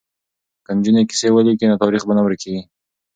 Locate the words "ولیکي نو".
1.31-1.81